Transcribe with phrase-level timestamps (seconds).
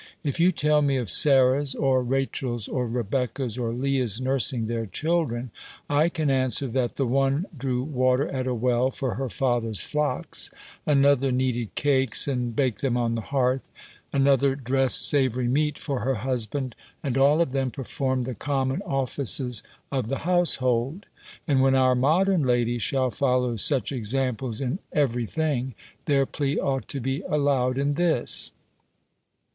[0.23, 5.51] If you tell me of Sarah's, or Rachel's, or Rebecca's, or Leah's nursing their children,
[5.91, 10.49] I can answer, that the one drew water at a well, for her father's flocks;
[10.87, 13.69] another kneaded cakes, and baked them on the hearth;
[14.11, 16.73] another dressed savoury meat for her husband;
[17.03, 19.61] and all of them performed the common offices
[19.91, 21.05] of the household:
[21.47, 25.75] and when our modern ladies shall follow such examples in every thing,
[26.05, 28.51] their plea ought to be allowed in this.